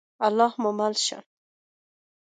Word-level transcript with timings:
الله 0.27 0.51
ج 0.55 0.59
مو 0.61 0.69
مل 0.79 0.93
شه. 1.05 1.19